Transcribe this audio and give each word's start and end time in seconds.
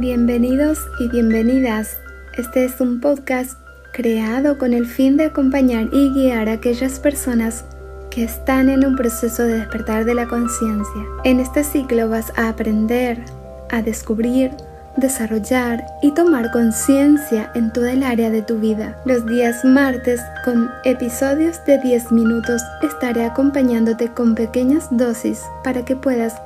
Bienvenidos 0.00 0.78
y 1.00 1.08
bienvenidas. 1.08 1.98
Este 2.36 2.64
es 2.64 2.80
un 2.80 3.00
podcast 3.00 3.58
creado 3.92 4.56
con 4.56 4.72
el 4.72 4.86
fin 4.86 5.16
de 5.16 5.24
acompañar 5.24 5.88
y 5.92 6.10
guiar 6.12 6.48
a 6.48 6.52
aquellas 6.52 7.00
personas 7.00 7.64
que 8.08 8.22
están 8.22 8.68
en 8.68 8.86
un 8.86 8.94
proceso 8.94 9.42
de 9.42 9.54
despertar 9.54 10.04
de 10.04 10.14
la 10.14 10.28
conciencia. 10.28 11.02
En 11.24 11.40
este 11.40 11.64
ciclo 11.64 12.08
vas 12.08 12.32
a 12.36 12.48
aprender, 12.48 13.24
a 13.70 13.82
descubrir, 13.82 14.52
desarrollar 14.96 15.84
y 16.00 16.12
tomar 16.12 16.52
conciencia 16.52 17.50
en 17.56 17.72
toda 17.72 17.90
el 17.90 18.04
área 18.04 18.30
de 18.30 18.42
tu 18.42 18.60
vida. 18.60 18.96
Los 19.04 19.26
días 19.26 19.64
martes, 19.64 20.20
con 20.44 20.70
episodios 20.84 21.64
de 21.64 21.76
10 21.78 22.12
minutos, 22.12 22.62
estaré 22.82 23.24
acompañándote 23.24 24.12
con 24.12 24.36
pequeñas 24.36 24.86
dosis 24.92 25.42
para 25.64 25.84
que 25.84 25.96
puedas 25.96 26.40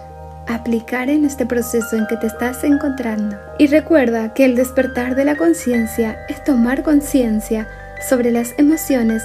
aplicar 0.55 1.11
en 1.11 1.25
este 1.25 1.47
proceso 1.47 1.97
en 1.97 2.07
que 2.07 2.17
te 2.17 2.27
estás 2.27 2.65
encontrando. 2.65 3.37
Y 3.59 3.67
recuerda 3.67 4.35
que 4.35 4.45
el 4.45 4.55
despertar 4.55 5.15
de 5.15 5.25
la 5.25 5.37
conciencia 5.37 6.19
es 6.29 6.43
tomar 6.45 6.83
conciencia 6.83 7.69
sobre 8.09 8.31
las 8.31 8.59
emociones, 8.59 9.23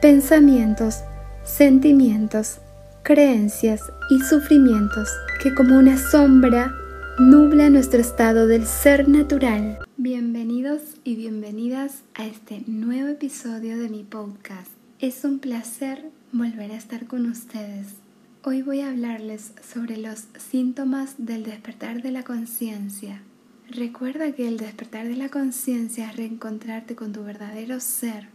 pensamientos, 0.00 1.02
sentimientos, 1.44 2.58
creencias 3.02 3.80
y 4.10 4.20
sufrimientos 4.20 5.08
que 5.42 5.54
como 5.54 5.76
una 5.76 5.98
sombra 5.98 6.72
nubla 7.18 7.68
nuestro 7.68 8.00
estado 8.00 8.46
del 8.46 8.66
ser 8.66 9.08
natural. 9.08 9.78
Bienvenidos 9.96 10.82
y 11.04 11.16
bienvenidas 11.16 12.02
a 12.14 12.26
este 12.26 12.62
nuevo 12.66 13.08
episodio 13.08 13.78
de 13.78 13.88
mi 13.88 14.04
podcast. 14.04 14.70
Es 15.00 15.24
un 15.24 15.40
placer 15.40 16.04
volver 16.32 16.70
a 16.70 16.76
estar 16.76 17.06
con 17.06 17.26
ustedes. 17.26 18.01
Hoy 18.44 18.62
voy 18.62 18.80
a 18.80 18.90
hablarles 18.90 19.52
sobre 19.72 19.96
los 19.98 20.24
síntomas 20.36 21.14
del 21.16 21.44
despertar 21.44 22.02
de 22.02 22.10
la 22.10 22.24
conciencia. 22.24 23.22
Recuerda 23.68 24.32
que 24.32 24.48
el 24.48 24.56
despertar 24.56 25.06
de 25.06 25.14
la 25.14 25.28
conciencia 25.28 26.10
es 26.10 26.16
reencontrarte 26.16 26.96
con 26.96 27.12
tu 27.12 27.22
verdadero 27.22 27.78
ser, 27.78 28.30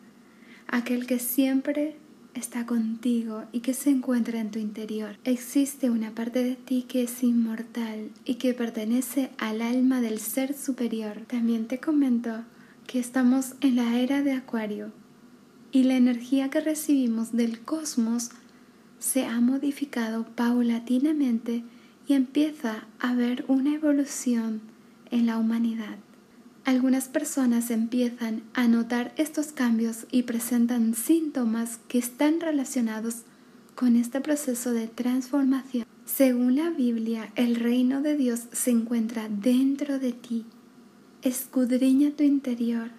aquel 0.66 1.08
que 1.08 1.20
siempre 1.20 1.98
está 2.36 2.66
contigo 2.66 3.44
y 3.52 3.60
que 3.60 3.74
se 3.74 3.90
encuentra 3.90 4.40
en 4.40 4.50
tu 4.50 4.60
interior. 4.60 5.18
Existe 5.26 5.90
una 5.90 6.16
parte 6.16 6.42
de 6.42 6.56
ti 6.56 6.86
que 6.88 7.04
es 7.04 7.22
inmortal 7.22 8.10
y 8.24 8.36
que 8.36 8.54
pertenece 8.54 9.32
al 9.38 9.62
alma 9.62 10.00
del 10.00 10.20
ser 10.20 10.54
superior. 10.54 11.24
También 11.28 11.68
te 11.68 11.82
comento 11.82 12.46
que 12.86 13.00
estamos 13.00 13.56
en 13.60 13.76
la 13.76 14.00
era 14.00 14.24
de 14.24 14.32
Acuario 14.32 14.94
y 15.74 15.84
la 15.84 15.98
energía 15.98 16.50
que 16.50 16.62
recibimos 16.62 17.34
del 17.34 17.60
cosmos 17.60 18.30
se 19.00 19.26
ha 19.26 19.40
modificado 19.42 20.26
paulatinamente 20.36 21.64
y 22.08 22.14
empieza 22.14 22.88
a 23.00 23.10
haber 23.10 23.46
una 23.48 23.74
evolución 23.74 24.62
en 25.12 25.26
la 25.26 25.38
humanidad. 25.38 25.98
Algunas 26.66 27.08
personas 27.08 27.72
empiezan 27.72 28.44
a 28.54 28.68
notar 28.68 29.14
estos 29.16 29.54
cambios 29.54 30.06
y 30.12 30.24
presentan 30.24 30.96
síntomas 30.96 31.80
que 31.88 31.98
están 31.98 32.42
relacionados 32.42 33.24
con 33.76 33.96
este 33.96 34.20
proceso 34.20 34.74
de 34.74 34.88
transformación. 34.88 35.86
Según 36.06 36.56
la 36.56 36.70
Biblia, 36.70 37.32
el 37.36 37.56
reino 37.56 38.02
de 38.02 38.18
Dios 38.18 38.48
se 38.52 38.72
encuentra 38.72 39.30
dentro 39.30 40.00
de 40.00 40.14
ti. 40.14 40.46
Escudriña 41.22 42.12
tu 42.12 42.24
interior 42.24 42.90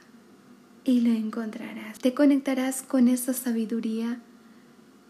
y 0.84 1.00
lo 1.00 1.10
encontrarás. 1.10 1.98
Te 1.98 2.14
conectarás 2.14 2.82
con 2.82 3.08
esa 3.08 3.34
sabiduría 3.34 4.20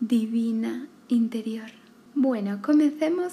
divina 0.01 0.89
interior. 1.09 1.71
Bueno, 2.15 2.61
comencemos 2.63 3.33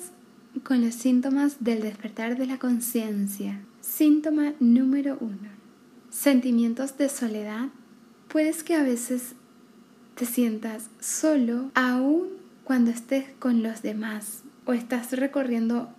con 0.64 0.84
los 0.84 0.96
síntomas 0.96 1.58
del 1.64 1.82
despertar 1.82 2.38
de 2.38 2.46
la 2.46 2.60
conciencia. 2.60 3.62
Síntoma 3.82 4.54
número 4.60 5.18
uno. 5.20 5.50
Sentimientos 6.10 6.98
de 6.98 7.10
soledad. 7.10 7.70
Puedes 8.28 8.64
que 8.64 8.76
a 8.76 8.84
veces 8.84 9.36
te 10.16 10.26
sientas 10.26 10.90
solo 11.00 11.72
aún 11.74 12.30
cuando 12.64 12.92
estés 12.92 13.26
con 13.40 13.64
los 13.64 13.82
demás 13.82 14.44
o 14.66 14.74
estás 14.74 15.12
recorriendo 15.12 15.90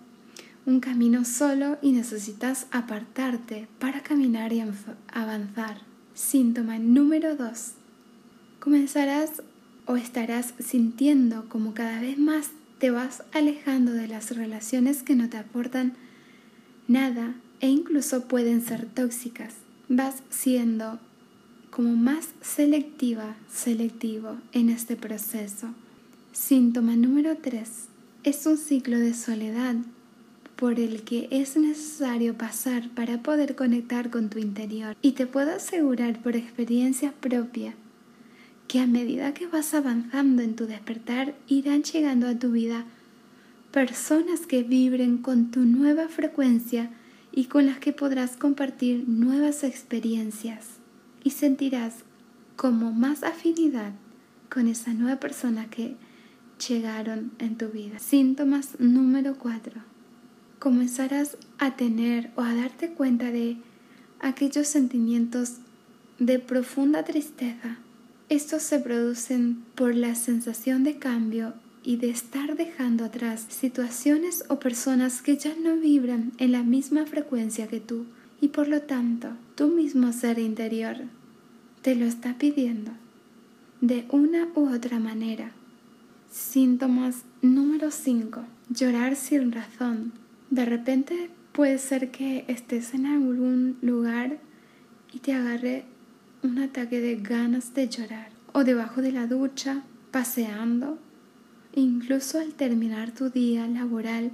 un 0.65 0.81
camino 0.81 1.23
solo 1.23 1.77
y 1.81 1.93
necesitas 1.93 2.67
apartarte 2.71 3.67
para 3.79 4.01
caminar 4.01 4.51
y 4.51 4.61
avanzar. 5.13 5.81
Síntoma 6.13 6.77
número 6.77 7.35
dos. 7.35 7.73
Comenzarás 8.59 9.43
o 9.87 9.95
estarás 9.95 10.53
sintiendo 10.59 11.47
como 11.49 11.73
cada 11.73 11.99
vez 11.99 12.19
más 12.19 12.51
te 12.77 12.91
vas 12.91 13.23
alejando 13.33 13.93
de 13.93 14.07
las 14.07 14.35
relaciones 14.35 15.01
que 15.01 15.15
no 15.15 15.29
te 15.29 15.37
aportan 15.37 15.93
nada 16.87 17.33
e 17.59 17.69
incluso 17.69 18.27
pueden 18.27 18.61
ser 18.61 18.85
tóxicas. 18.85 19.55
Vas 19.89 20.21
siendo 20.29 20.99
como 21.71 21.95
más 21.95 22.29
selectiva, 22.41 23.35
selectivo 23.51 24.37
en 24.51 24.69
este 24.69 24.95
proceso. 24.95 25.69
Síntoma 26.33 26.95
número 26.95 27.37
3. 27.37 27.69
Es 28.23 28.45
un 28.45 28.57
ciclo 28.57 28.99
de 28.99 29.13
soledad 29.13 29.75
por 30.55 30.79
el 30.79 31.03
que 31.03 31.27
es 31.31 31.55
necesario 31.55 32.37
pasar 32.37 32.89
para 32.89 33.21
poder 33.23 33.55
conectar 33.55 34.09
con 34.09 34.29
tu 34.29 34.39
interior. 34.39 34.97
Y 35.01 35.13
te 35.13 35.27
puedo 35.27 35.55
asegurar 35.55 36.21
por 36.21 36.35
experiencia 36.35 37.13
propia 37.13 37.73
que 38.67 38.79
a 38.79 38.87
medida 38.87 39.33
que 39.33 39.47
vas 39.47 39.73
avanzando 39.73 40.41
en 40.41 40.55
tu 40.55 40.67
despertar 40.67 41.35
irán 41.47 41.83
llegando 41.83 42.27
a 42.27 42.37
tu 42.37 42.51
vida 42.51 42.85
personas 43.71 44.45
que 44.45 44.63
vibren 44.63 45.19
con 45.19 45.51
tu 45.51 45.61
nueva 45.61 46.07
frecuencia 46.07 46.89
y 47.31 47.45
con 47.45 47.65
las 47.65 47.79
que 47.79 47.93
podrás 47.93 48.35
compartir 48.35 49.07
nuevas 49.07 49.63
experiencias 49.63 50.65
y 51.23 51.31
sentirás 51.31 52.03
como 52.55 52.91
más 52.91 53.23
afinidad 53.23 53.93
con 54.49 54.67
esa 54.67 54.93
nueva 54.93 55.19
persona 55.19 55.69
que 55.69 55.95
llegaron 56.67 57.31
en 57.39 57.57
tu 57.57 57.67
vida. 57.67 57.99
Síntomas 57.99 58.79
número 58.79 59.37
4. 59.37 59.81
Comenzarás 60.59 61.37
a 61.59 61.75
tener 61.75 62.31
o 62.35 62.41
a 62.41 62.55
darte 62.55 62.89
cuenta 62.89 63.31
de 63.31 63.57
aquellos 64.19 64.67
sentimientos 64.67 65.57
de 66.17 66.39
profunda 66.39 67.03
tristeza 67.03 67.77
estos 68.29 68.61
se 68.63 68.79
producen 68.79 69.63
por 69.75 69.95
la 69.95 70.15
sensación 70.15 70.83
de 70.83 70.97
cambio 70.97 71.53
y 71.83 71.95
de 71.97 72.09
estar 72.09 72.57
dejando 72.57 73.05
atrás 73.05 73.45
situaciones 73.47 74.43
o 74.49 74.59
personas 74.59 75.21
que 75.21 75.37
ya 75.37 75.53
no 75.61 75.77
vibran 75.77 76.33
en 76.37 76.51
la 76.51 76.63
misma 76.63 77.05
frecuencia 77.05 77.67
que 77.67 77.79
tú 77.79 78.05
y 78.41 78.49
por 78.49 78.67
lo 78.67 78.81
tanto 78.81 79.29
tu 79.55 79.69
mismo 79.69 80.11
ser 80.11 80.39
interior 80.39 80.97
te 81.81 81.95
lo 81.95 82.05
está 82.05 82.37
pidiendo 82.37 82.91
de 83.79 84.05
una 84.09 84.47
u 84.55 84.73
otra 84.73 84.99
manera. 84.99 85.51
Síntomas 86.31 87.23
número 87.41 87.91
5. 87.91 88.41
Llorar 88.69 89.15
sin 89.15 89.51
razón. 89.51 90.11
De 90.49 90.65
repente 90.65 91.29
puede 91.53 91.77
ser 91.77 92.11
que 92.11 92.43
estés 92.47 92.93
en 92.93 93.05
algún 93.05 93.77
lugar 93.81 94.39
y 95.13 95.19
te 95.19 95.33
agarre 95.33 95.85
un 96.47 96.59
ataque 96.59 97.01
de 97.01 97.15
ganas 97.17 97.73
de 97.73 97.87
llorar. 97.89 98.29
O 98.53 98.63
debajo 98.63 99.01
de 99.01 99.11
la 99.11 99.27
ducha, 99.27 99.83
paseando, 100.11 100.97
incluso 101.75 102.39
al 102.39 102.53
terminar 102.53 103.11
tu 103.11 103.29
día 103.29 103.67
laboral, 103.67 104.31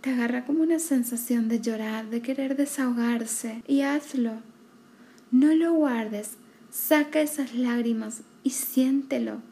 te 0.00 0.10
agarra 0.10 0.46
como 0.46 0.62
una 0.62 0.78
sensación 0.78 1.48
de 1.48 1.60
llorar, 1.60 2.08
de 2.08 2.22
querer 2.22 2.56
desahogarse. 2.56 3.62
Y 3.66 3.82
hazlo. 3.82 4.40
No 5.30 5.52
lo 5.54 5.74
guardes, 5.74 6.36
saca 6.70 7.20
esas 7.20 7.54
lágrimas 7.54 8.22
y 8.42 8.50
siéntelo, 8.50 9.42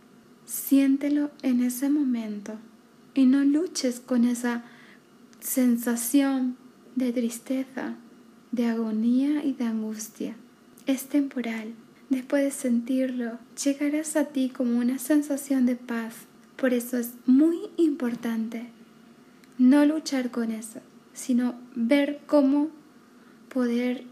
siéntelo 0.46 1.30
en 1.42 1.62
ese 1.62 1.90
momento. 1.90 2.54
Y 3.14 3.26
no 3.26 3.44
luches 3.44 4.00
con 4.00 4.24
esa 4.24 4.64
sensación 5.40 6.56
de 6.94 7.12
tristeza, 7.12 7.96
de 8.52 8.66
agonía 8.66 9.44
y 9.44 9.52
de 9.52 9.64
angustia 9.64 10.36
es 10.86 11.06
temporal. 11.06 11.74
Después 12.08 12.44
de 12.44 12.50
sentirlo, 12.50 13.38
llegarás 13.62 14.16
a 14.16 14.26
ti 14.26 14.48
como 14.48 14.78
una 14.78 14.98
sensación 14.98 15.66
de 15.66 15.76
paz. 15.76 16.14
Por 16.56 16.72
eso 16.72 16.96
es 16.96 17.14
muy 17.26 17.58
importante 17.76 18.68
no 19.58 19.84
luchar 19.84 20.30
con 20.30 20.52
eso, 20.52 20.80
sino 21.12 21.54
ver 21.74 22.20
cómo 22.26 22.70
poder 23.48 24.04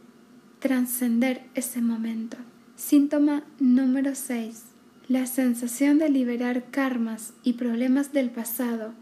trascender 0.59 1.43
ese 1.55 1.81
momento. 1.81 2.37
Síntoma 2.77 3.44
número 3.61 4.15
6. 4.15 4.62
La 5.09 5.27
sensación 5.27 5.99
de 5.99 6.09
liberar 6.09 6.70
karmas 6.70 7.35
y 7.43 7.53
problemas 7.53 8.12
del 8.12 8.31
pasado 8.31 8.94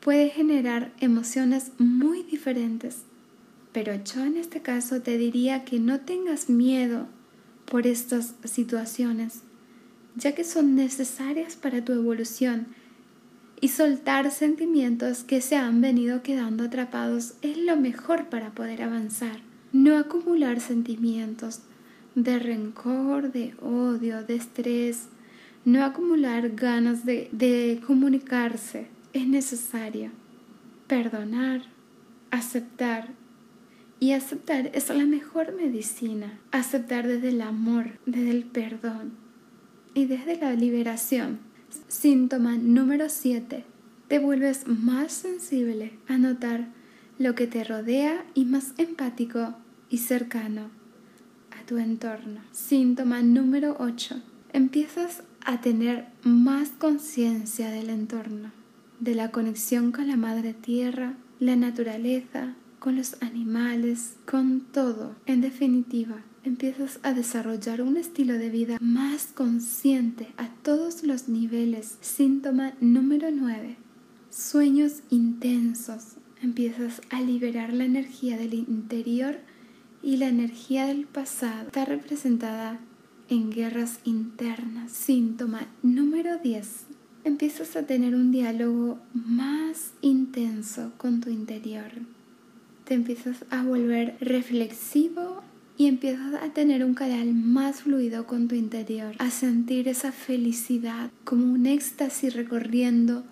puede 0.00 0.28
generar 0.28 0.92
emociones 0.98 1.72
muy 1.78 2.22
diferentes 2.24 3.04
pero 3.72 3.92
yo 3.94 4.24
en 4.24 4.36
este 4.36 4.62
caso 4.62 5.00
te 5.00 5.16
diría 5.18 5.64
que 5.64 5.78
no 5.78 6.00
tengas 6.00 6.48
miedo 6.48 7.06
por 7.64 7.86
estas 7.86 8.34
situaciones, 8.44 9.42
ya 10.16 10.34
que 10.34 10.44
son 10.44 10.74
necesarias 10.74 11.56
para 11.56 11.84
tu 11.84 11.92
evolución 11.92 12.66
y 13.60 13.68
soltar 13.68 14.30
sentimientos 14.30 15.22
que 15.22 15.40
se 15.40 15.56
han 15.56 15.80
venido 15.80 16.22
quedando 16.22 16.64
atrapados 16.64 17.34
es 17.42 17.58
lo 17.58 17.76
mejor 17.76 18.28
para 18.28 18.50
poder 18.50 18.82
avanzar. 18.82 19.40
No 19.72 19.98
acumular 19.98 20.60
sentimientos 20.60 21.60
de 22.14 22.38
rencor, 22.38 23.30
de 23.30 23.54
odio, 23.60 24.24
de 24.24 24.34
estrés, 24.34 25.08
no 25.64 25.84
acumular 25.84 26.50
ganas 26.50 27.04
de, 27.04 27.28
de 27.32 27.80
comunicarse. 27.86 28.88
Es 29.12 29.26
necesario 29.26 30.10
perdonar, 30.86 31.62
aceptar. 32.30 33.19
Y 34.02 34.12
aceptar 34.12 34.70
es 34.72 34.88
la 34.88 35.04
mejor 35.04 35.54
medicina. 35.54 36.40
Aceptar 36.52 37.06
desde 37.06 37.28
el 37.28 37.42
amor, 37.42 37.98
desde 38.06 38.30
el 38.30 38.44
perdón 38.44 39.12
y 39.92 40.06
desde 40.06 40.36
la 40.36 40.54
liberación. 40.54 41.38
Síntoma 41.86 42.56
número 42.56 43.10
7. 43.10 43.62
Te 44.08 44.18
vuelves 44.18 44.66
más 44.66 45.12
sensible 45.12 45.92
a 46.08 46.16
notar 46.16 46.68
lo 47.18 47.34
que 47.34 47.46
te 47.46 47.62
rodea 47.62 48.24
y 48.34 48.46
más 48.46 48.72
empático 48.78 49.54
y 49.90 49.98
cercano 49.98 50.70
a 51.50 51.66
tu 51.66 51.76
entorno. 51.76 52.40
Síntoma 52.52 53.20
número 53.20 53.76
8. 53.78 54.22
Empiezas 54.54 55.24
a 55.44 55.60
tener 55.60 56.06
más 56.24 56.70
conciencia 56.70 57.70
del 57.70 57.90
entorno, 57.90 58.50
de 58.98 59.14
la 59.14 59.30
conexión 59.30 59.92
con 59.92 60.08
la 60.08 60.16
madre 60.16 60.54
tierra, 60.54 61.14
la 61.38 61.56
naturaleza, 61.56 62.54
con 62.80 62.96
los 62.96 63.22
animales, 63.22 64.16
con 64.26 64.62
todo. 64.72 65.14
En 65.26 65.40
definitiva, 65.42 66.24
empiezas 66.42 66.98
a 67.02 67.12
desarrollar 67.12 67.82
un 67.82 67.96
estilo 67.96 68.34
de 68.34 68.48
vida 68.48 68.78
más 68.80 69.26
consciente 69.26 70.28
a 70.38 70.48
todos 70.48 71.04
los 71.04 71.28
niveles. 71.28 71.98
Síntoma 72.00 72.72
número 72.80 73.30
9. 73.30 73.76
Sueños 74.30 75.02
intensos. 75.10 76.16
Empiezas 76.42 77.02
a 77.10 77.20
liberar 77.20 77.72
la 77.74 77.84
energía 77.84 78.38
del 78.38 78.54
interior 78.54 79.38
y 80.02 80.16
la 80.16 80.28
energía 80.28 80.86
del 80.86 81.04
pasado. 81.04 81.66
Está 81.66 81.84
representada 81.84 82.80
en 83.28 83.50
guerras 83.50 84.00
internas. 84.04 84.90
Síntoma 84.90 85.66
número 85.82 86.38
10. 86.38 86.86
Empiezas 87.24 87.76
a 87.76 87.86
tener 87.86 88.14
un 88.14 88.32
diálogo 88.32 88.98
más 89.12 89.92
intenso 90.00 90.92
con 90.96 91.20
tu 91.20 91.28
interior. 91.28 91.92
Te 92.90 92.96
empiezas 92.96 93.44
a 93.50 93.62
volver 93.62 94.16
reflexivo 94.20 95.44
y 95.78 95.86
empiezas 95.86 96.34
a 96.34 96.52
tener 96.52 96.84
un 96.84 96.94
canal 96.94 97.32
más 97.32 97.82
fluido 97.82 98.26
con 98.26 98.48
tu 98.48 98.56
interior, 98.56 99.14
a 99.20 99.30
sentir 99.30 99.86
esa 99.86 100.10
felicidad 100.10 101.12
como 101.22 101.52
un 101.52 101.66
éxtasis 101.66 102.34
recorriendo 102.34 103.22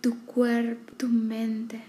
tu 0.00 0.16
cuerpo, 0.26 0.92
tu 0.96 1.08
mente. 1.08 1.80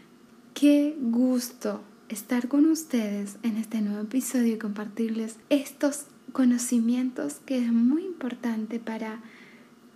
Qué 0.55 0.97
gusto 0.99 1.83
estar 2.09 2.47
con 2.47 2.65
ustedes 2.65 3.37
en 3.43 3.57
este 3.57 3.81
nuevo 3.81 4.01
episodio 4.01 4.55
y 4.55 4.57
compartirles 4.57 5.35
estos 5.51 6.05
conocimientos 6.31 7.35
que 7.45 7.59
es 7.59 7.71
muy 7.71 8.03
importante 8.03 8.79
para 8.79 9.19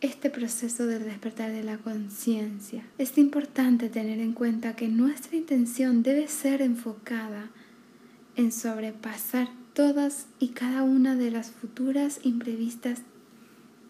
este 0.06 0.30
proceso 0.30 0.86
del 0.86 1.04
despertar 1.04 1.52
de 1.52 1.64
la 1.64 1.78
conciencia. 1.78 2.84
Es 2.98 3.18
importante 3.18 3.90
tener 3.90 4.20
en 4.20 4.34
cuenta 4.34 4.76
que 4.76 4.88
nuestra 4.88 5.36
intención 5.36 6.04
debe 6.04 6.28
ser 6.28 6.62
enfocada 6.62 7.50
en 8.36 8.52
sobrepasar 8.52 9.50
todas 9.74 10.28
y 10.40 10.50
cada 10.50 10.84
una 10.84 11.16
de 11.16 11.32
las 11.32 11.52
futuras 11.52 12.20
imprevistas 12.24 13.02